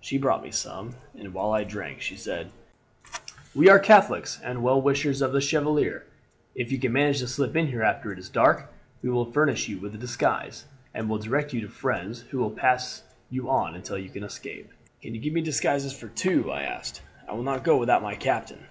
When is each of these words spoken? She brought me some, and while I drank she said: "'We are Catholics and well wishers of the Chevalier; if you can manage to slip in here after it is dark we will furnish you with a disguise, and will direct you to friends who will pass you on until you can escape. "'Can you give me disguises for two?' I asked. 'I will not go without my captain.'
She 0.00 0.18
brought 0.18 0.42
me 0.42 0.50
some, 0.50 0.96
and 1.16 1.32
while 1.32 1.52
I 1.52 1.62
drank 1.62 2.00
she 2.00 2.16
said: 2.16 2.50
"'We 3.54 3.68
are 3.70 3.78
Catholics 3.78 4.40
and 4.42 4.60
well 4.64 4.82
wishers 4.82 5.22
of 5.22 5.30
the 5.32 5.40
Chevalier; 5.40 6.04
if 6.56 6.72
you 6.72 6.80
can 6.80 6.92
manage 6.92 7.20
to 7.20 7.28
slip 7.28 7.54
in 7.54 7.68
here 7.68 7.84
after 7.84 8.12
it 8.12 8.18
is 8.18 8.28
dark 8.28 8.72
we 9.02 9.08
will 9.08 9.30
furnish 9.30 9.68
you 9.68 9.78
with 9.78 9.94
a 9.94 9.98
disguise, 9.98 10.64
and 10.94 11.08
will 11.08 11.18
direct 11.18 11.52
you 11.52 11.60
to 11.60 11.68
friends 11.68 12.22
who 12.22 12.38
will 12.40 12.50
pass 12.50 13.04
you 13.30 13.48
on 13.50 13.76
until 13.76 13.96
you 13.98 14.10
can 14.10 14.24
escape. 14.24 14.68
"'Can 15.00 15.14
you 15.14 15.20
give 15.20 15.32
me 15.32 15.42
disguises 15.42 15.92
for 15.96 16.08
two?' 16.08 16.50
I 16.50 16.62
asked. 16.64 17.00
'I 17.28 17.34
will 17.34 17.44
not 17.44 17.62
go 17.62 17.76
without 17.78 18.02
my 18.02 18.16
captain.' 18.16 18.66